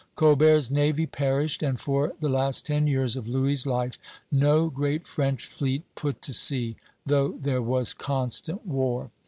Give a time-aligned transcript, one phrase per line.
[0.15, 3.99] Colbert's navy perished, and for the last ten years of Louis' life
[4.31, 9.11] no great French fleet put to sea, though there was constant war.